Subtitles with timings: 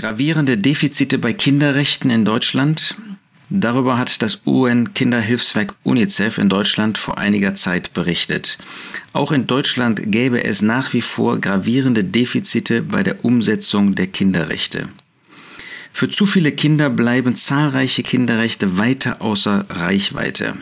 [0.00, 2.94] Gravierende Defizite bei Kinderrechten in Deutschland.
[3.50, 8.56] Darüber hat das UN-Kinderhilfswerk UNICEF in Deutschland vor einiger Zeit berichtet.
[9.12, 14.88] Auch in Deutschland gäbe es nach wie vor gravierende Defizite bei der Umsetzung der Kinderrechte.
[15.92, 20.54] Für zu viele Kinder bleiben zahlreiche Kinderrechte weiter außer Reichweite.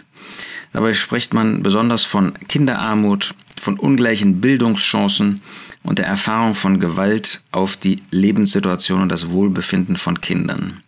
[0.72, 5.42] Dabei spricht man besonders von Kinderarmut, von ungleichen Bildungschancen
[5.82, 10.82] und der Erfahrung von Gewalt auf die Lebenssituation und das Wohlbefinden von Kindern.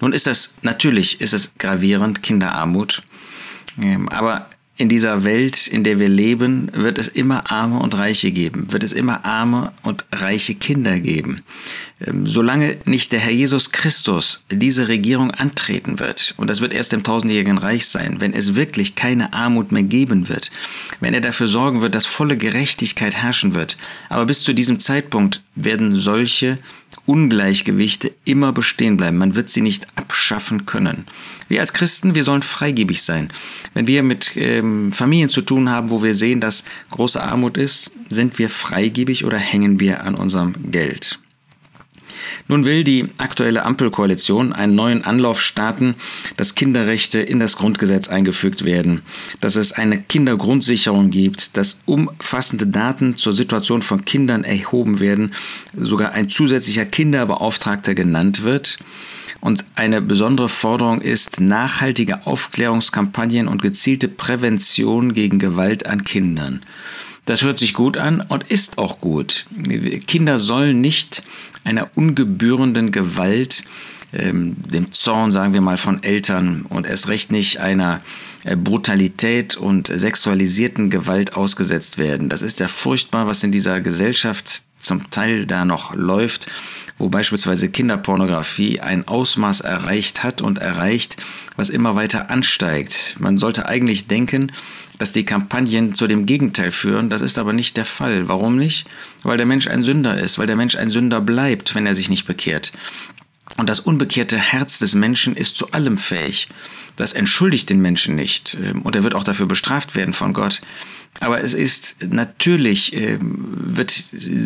[0.00, 3.02] Nun ist das natürlich ist es gravierend Kinderarmut,
[3.80, 8.30] ähm, aber in dieser Welt, in der wir leben, wird es immer Arme und Reiche
[8.30, 11.42] geben, wird es immer arme und reiche Kinder geben.
[12.06, 16.92] Ähm, solange nicht der Herr Jesus Christus diese Regierung antreten wird, und das wird erst
[16.92, 20.50] im tausendjährigen Reich sein, wenn es wirklich keine Armut mehr geben wird,
[21.00, 23.78] wenn er dafür sorgen wird, dass volle Gerechtigkeit herrschen wird,
[24.10, 26.58] aber bis zu diesem Zeitpunkt werden solche
[27.04, 29.18] Ungleichgewichte immer bestehen bleiben.
[29.18, 31.04] Man wird sie nicht abschaffen können.
[31.48, 33.28] Wir als Christen, wir sollen freigebig sein.
[33.74, 37.92] Wenn wir mit ähm, Familien zu tun haben, wo wir sehen, dass große Armut ist,
[38.08, 41.18] sind wir freigebig oder hängen wir an unserem Geld.
[42.48, 45.94] Nun will die aktuelle Ampelkoalition einen neuen Anlauf starten,
[46.36, 49.02] dass Kinderrechte in das Grundgesetz eingefügt werden,
[49.40, 55.32] dass es eine Kindergrundsicherung gibt, dass umfassende Daten zur Situation von Kindern erhoben werden,
[55.76, 58.78] sogar ein zusätzlicher Kinderbeauftragter genannt wird.
[59.40, 66.62] Und eine besondere Forderung ist nachhaltige Aufklärungskampagnen und gezielte Prävention gegen Gewalt an Kindern.
[67.26, 69.46] Das hört sich gut an und ist auch gut.
[70.06, 71.22] Kinder sollen nicht
[71.64, 73.64] einer ungebührenden Gewalt,
[74.12, 78.00] ähm, dem Zorn, sagen wir mal, von Eltern und erst recht nicht einer
[78.44, 82.28] äh, Brutalität und sexualisierten Gewalt ausgesetzt werden.
[82.28, 86.46] Das ist ja furchtbar, was in dieser Gesellschaft zum Teil da noch läuft,
[86.98, 91.16] wo beispielsweise Kinderpornografie ein Ausmaß erreicht hat und erreicht,
[91.56, 93.16] was immer weiter ansteigt.
[93.18, 94.52] Man sollte eigentlich denken,
[94.98, 97.10] dass die Kampagnen zu dem Gegenteil führen.
[97.10, 98.28] Das ist aber nicht der Fall.
[98.28, 98.88] Warum nicht?
[99.22, 102.08] Weil der Mensch ein Sünder ist, weil der Mensch ein Sünder bleibt, wenn er sich
[102.08, 102.72] nicht bekehrt.
[103.58, 106.48] Und das unbekehrte Herz des Menschen ist zu allem fähig.
[106.96, 108.56] Das entschuldigt den Menschen nicht.
[108.62, 110.60] Ähm, und er wird auch dafür bestraft werden von Gott.
[111.20, 113.92] Aber es ist natürlich, äh, wird,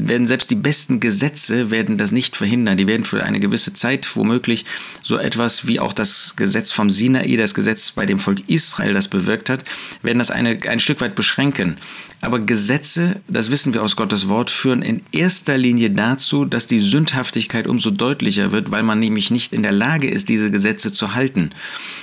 [0.06, 2.76] werden selbst die besten Gesetze werden das nicht verhindern.
[2.76, 4.64] Die werden für eine gewisse Zeit womöglich
[5.02, 9.08] so etwas wie auch das Gesetz vom Sinai, das Gesetz bei dem Volk Israel das
[9.08, 9.64] bewirkt hat,
[10.02, 11.76] werden das eine, ein Stück weit beschränken.
[12.22, 16.78] Aber Gesetze, das wissen wir aus Gottes Wort, führen in erster Linie dazu, dass die
[16.78, 21.14] Sündhaftigkeit umso deutlicher wird, weil man nämlich nicht in der Lage ist, diese Gesetze zu
[21.14, 21.50] halten.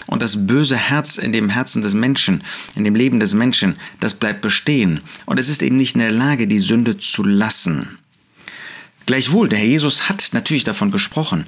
[0.08, 2.44] Und das böse Herz in dem Herzen des Menschen,
[2.76, 5.02] in dem Leben des Menschen, das bleibt bestehen.
[5.26, 8.00] Und es ist eben nicht in der Lage, die Sünde zu lassen.
[9.06, 11.46] Gleichwohl, der Herr Jesus hat natürlich davon gesprochen,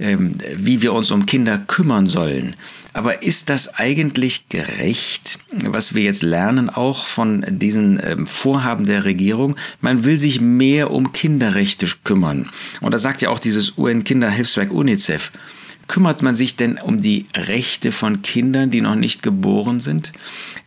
[0.00, 2.56] ähm, wie wir uns um Kinder kümmern sollen.
[2.94, 9.04] Aber ist das eigentlich gerecht, was wir jetzt lernen, auch von diesen ähm, Vorhaben der
[9.04, 9.56] Regierung?
[9.80, 12.48] Man will sich mehr um Kinderrechte kümmern.
[12.80, 15.32] Und da sagt ja auch dieses UN-Kinderhilfswerk UNICEF.
[15.88, 20.12] Kümmert man sich denn um die Rechte von Kindern, die noch nicht geboren sind?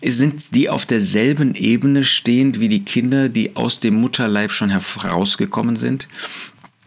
[0.02, 5.75] Sind die auf derselben Ebene stehend wie die Kinder, die aus dem Mutterleib schon herausgekommen
[5.75, 6.08] sind?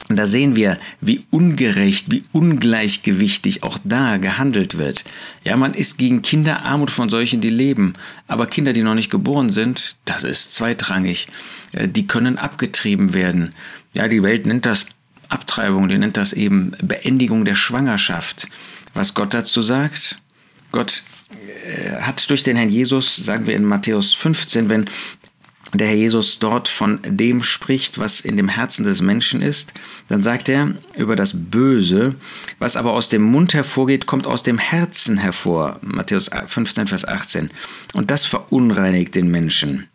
[0.09, 5.05] Und da sehen wir, wie ungerecht, wie ungleichgewichtig auch da gehandelt wird.
[5.45, 7.93] Ja, man ist gegen Kinderarmut von solchen, die leben.
[8.27, 11.29] Aber Kinder, die noch nicht geboren sind, das ist zweitrangig.
[11.73, 13.53] Äh, die können abgetrieben werden.
[13.93, 14.87] Ja, die Welt nennt das
[15.29, 18.49] Abtreibung, die nennt das eben Beendigung der Schwangerschaft.
[18.95, 20.19] Was Gott dazu sagt?
[20.73, 24.89] Gott äh, hat durch den Herrn Jesus, sagen wir in Matthäus 15, wenn
[25.75, 29.75] der Herr Jesus dort von dem spricht, was in dem Herzen des Menschen ist,
[30.09, 32.15] dann sagt er über das Böse,
[32.59, 35.79] was aber aus dem Mund hervorgeht, kommt aus dem Herzen hervor.
[35.83, 37.51] Matthäus 15, Vers 18.
[37.93, 39.89] Und das verunreinigt den Menschen.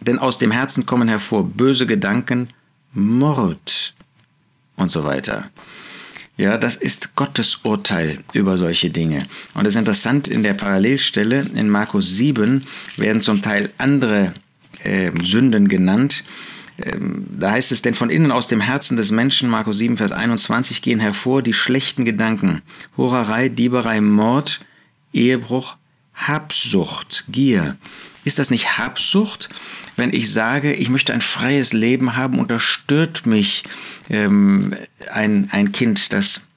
[0.00, 2.48] Denn aus dem Herzen kommen hervor böse Gedanken,
[2.92, 3.95] Mord
[4.76, 5.50] und so weiter.
[6.36, 9.26] Ja, das ist Gottes Urteil über solche Dinge.
[9.54, 14.34] Und es ist interessant, in der Parallelstelle in Markus 7 werden zum Teil andere
[14.82, 16.24] äh, Sünden genannt.
[16.78, 20.12] Ähm, da heißt es, denn von innen aus dem Herzen des Menschen, Markus 7, Vers
[20.12, 22.60] 21, gehen hervor die schlechten Gedanken.
[22.98, 24.60] Hurerei, Dieberei, Mord,
[25.14, 25.76] Ehebruch,
[26.14, 27.76] Habsucht, Gier.
[28.26, 29.50] Ist das nicht Habsucht,
[29.94, 33.62] wenn ich sage, ich möchte ein freies Leben haben und da stört mich
[34.10, 34.74] ähm,
[35.12, 36.48] ein, ein Kind, das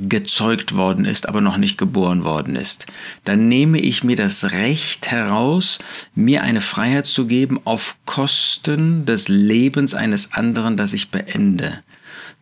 [0.00, 2.86] gezeugt worden ist, aber noch nicht geboren worden ist,
[3.22, 5.78] dann nehme ich mir das Recht heraus,
[6.16, 11.84] mir eine Freiheit zu geben auf Kosten des Lebens eines anderen, das ich beende.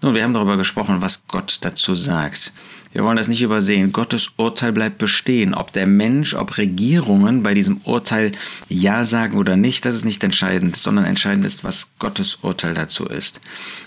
[0.02, 2.52] Nun, wir haben darüber gesprochen, was Gott dazu sagt.
[2.96, 3.92] Wir wollen das nicht übersehen.
[3.92, 5.52] Gottes Urteil bleibt bestehen.
[5.52, 8.32] Ob der Mensch, ob Regierungen bei diesem Urteil
[8.70, 13.04] Ja sagen oder nicht, das ist nicht entscheidend, sondern entscheidend ist, was Gottes Urteil dazu
[13.04, 13.42] ist.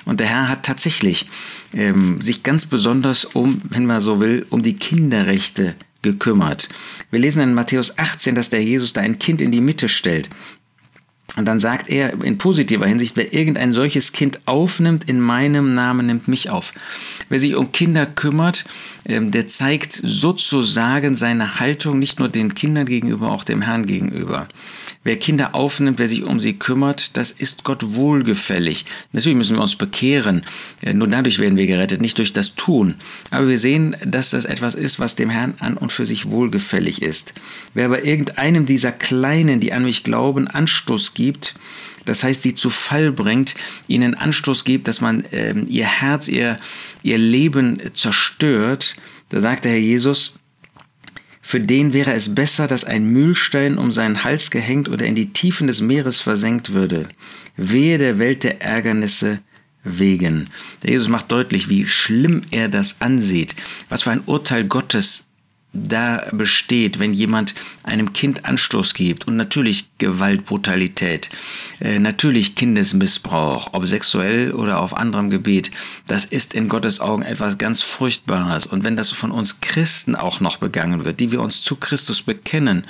[0.06, 1.28] Und der Herr hat tatsächlich
[1.74, 6.70] ähm, sich ganz besonders um, wenn man so will, um die Kinderrechte gekümmert.
[7.12, 10.30] Wir lesen in Matthäus 18, dass der Jesus da ein Kind in die Mitte stellt.
[11.36, 16.08] Und dann sagt er in positiver Hinsicht, wer irgendein solches Kind aufnimmt in meinem Namen,
[16.08, 16.74] nimmt mich auf.
[17.30, 18.66] Wer sich um Kinder kümmert,
[19.06, 24.48] ähm, der zeigt sozusagen seine Haltung nicht nur den Kindern gegenüber, auch dem Herrn gegenüber.
[25.06, 28.86] Wer Kinder aufnimmt, wer sich um sie kümmert, das ist Gott wohlgefällig.
[29.14, 30.42] Natürlich müssen wir uns bekehren.
[30.82, 32.96] Äh, nur dadurch werden wir gerettet, nicht durch das Tun.
[33.32, 37.02] Aber wir sehen, dass das etwas ist, was dem Herrn an und für sich wohlgefällig
[37.02, 37.34] ist.
[37.74, 41.19] Wer aber irgendeinem dieser Kleinen, die an mich glauben, Anstoß gibt,
[42.06, 43.56] das heißt, sie zu Fall bringt,
[43.88, 46.58] ihnen Anstoß gibt, dass man äh, ihr Herz, ihr,
[47.04, 48.96] ihr Leben zerstört,
[49.30, 50.40] da sagt der Herr Jesus,
[51.42, 55.34] für den wäre es besser, dass ein Mühlstein um seinen Hals gehängt oder in die
[55.34, 57.08] Tiefen des Meeres versenkt würde.
[57.58, 59.40] Wehe der Welt der Ärgernisse
[59.84, 60.50] wegen.
[60.84, 63.56] Der Jesus macht deutlich, wie schlimm er das ansieht,
[63.88, 65.29] was für ein Urteil Gottes
[65.72, 71.30] da besteht, wenn jemand einem Kind Anstoß gibt und natürlich Gewalt, Brutalität,
[71.80, 75.70] äh, natürlich Kindesmissbrauch, ob sexuell oder auf anderem Gebiet,
[76.08, 78.66] das ist in Gottes Augen etwas ganz Furchtbares.
[78.66, 82.24] Und wenn das von uns Christen auch noch begangen wird, die wir uns zu Christus
[82.24, 82.86] bekennen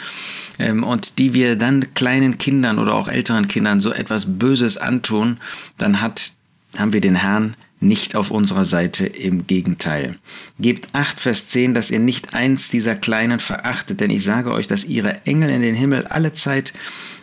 [0.57, 5.37] ähm, und die wir dann kleinen Kindern oder auch älteren Kindern so etwas Böses antun,
[5.77, 6.31] dann hat,
[6.77, 10.17] haben wir den Herrn nicht auf unserer Seite, im Gegenteil.
[10.59, 14.67] Gebt acht, Vers 10, dass ihr nicht eins dieser Kleinen verachtet, denn ich sage euch,
[14.67, 16.73] dass ihre Engel in den Himmel alle Zeit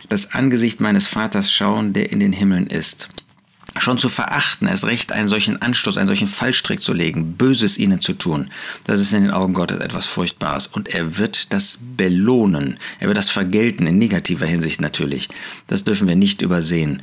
[0.09, 3.09] das Angesicht meines Vaters schauen, der in den Himmeln ist
[3.81, 8.01] schon zu verachten, erst recht einen solchen Anstoß, einen solchen Fallstrick zu legen, Böses ihnen
[8.01, 8.49] zu tun,
[8.85, 10.67] das ist in den Augen Gottes etwas Furchtbares.
[10.67, 12.79] Und er wird das belohnen.
[12.99, 15.29] Er wird das vergelten, in negativer Hinsicht natürlich.
[15.67, 17.01] Das dürfen wir nicht übersehen.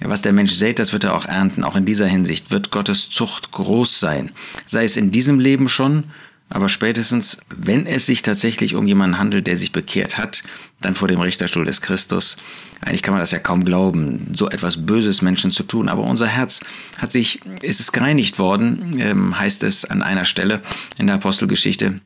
[0.00, 1.64] Was der Mensch sät, das wird er auch ernten.
[1.64, 4.32] Auch in dieser Hinsicht wird Gottes Zucht groß sein.
[4.66, 6.04] Sei es in diesem Leben schon,
[6.50, 10.44] aber spätestens, wenn es sich tatsächlich um jemanden handelt, der sich bekehrt hat,
[10.80, 12.36] dann vor dem Richterstuhl des Christus.
[12.80, 15.88] Eigentlich kann man das ja kaum glauben, so etwas Böses Menschen zu tun.
[15.88, 16.60] Aber unser Herz
[16.98, 20.60] hat sich, ist es gereinigt worden, ähm, heißt es an einer Stelle
[20.98, 22.00] in der Apostelgeschichte.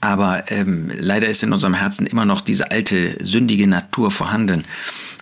[0.00, 4.64] Aber ähm, leider ist in unserem Herzen immer noch diese alte sündige Natur vorhanden.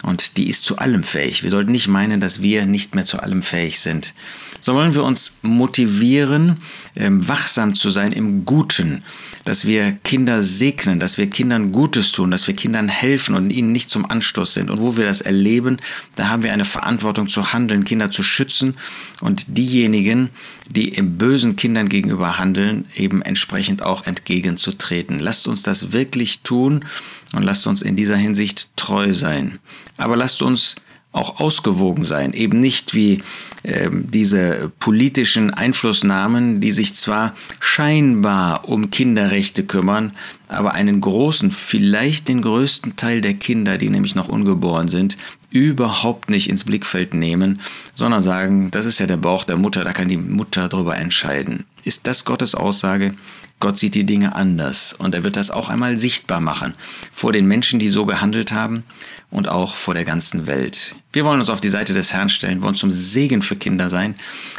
[0.02, 1.42] Und die ist zu allem fähig.
[1.42, 4.14] Wir sollten nicht meinen, dass wir nicht mehr zu allem fähig sind.
[4.60, 6.58] So wollen wir uns motivieren,
[6.96, 9.02] ähm, wachsam zu sein im Guten,
[9.44, 13.72] dass wir Kinder segnen, dass wir Kindern Gutes tun, dass wir Kindern helfen und ihnen
[13.72, 14.70] nicht zum Anstoß sind.
[14.70, 15.78] Und wo wir das erleben,
[16.16, 18.74] da haben wir eine Verantwortung zu handeln, Kinder zu schützen
[19.20, 20.30] und diejenigen,
[20.68, 25.18] die im bösen Kindern gegenüber handeln, eben entsprechend auch entgegenzutreten.
[25.18, 26.84] Lasst uns das wirklich tun
[27.32, 29.58] und lasst uns in dieser Hinsicht treu sein.
[29.96, 30.76] Aber lasst uns
[31.12, 33.22] auch ausgewogen sein, eben nicht wie
[33.62, 40.12] äh, diese politischen Einflussnahmen, die sich zwar scheinbar um Kinderrechte kümmern,
[40.48, 45.16] aber einen großen, vielleicht den größten Teil der Kinder, die nämlich noch ungeboren sind,
[45.50, 47.60] überhaupt nicht ins Blickfeld nehmen,
[47.94, 51.64] sondern sagen, das ist ja der Bauch der Mutter, da kann die Mutter darüber entscheiden.
[51.88, 53.14] Ist das Gottes Aussage?
[53.60, 56.74] Gott sieht die Dinge anders und er wird das auch einmal sichtbar machen
[57.12, 58.84] vor den Menschen, die so gehandelt haben
[59.30, 60.94] und auch vor der ganzen Welt.
[61.14, 64.16] Wir wollen uns auf die Seite des Herrn stellen, wollen zum Segen für Kinder sein,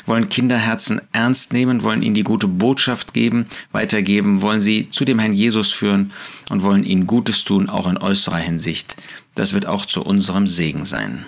[0.08, 5.20] wollen Kinderherzen ernst nehmen, wollen ihnen die gute Botschaft geben, weitergeben, wollen sie zu dem
[5.20, 6.12] Herrn Jesus führen
[6.50, 8.96] und wollen ihnen Gutes tun, auch in äußerer Hinsicht.
[9.36, 11.28] Das wird auch zu unserem Segen sein.